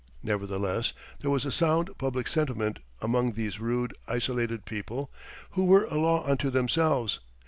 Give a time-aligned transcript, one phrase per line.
[0.23, 5.11] Nevertheless, there was a sound public sentiment among these rude, isolated people,
[5.51, 7.19] who were a law unto themselves.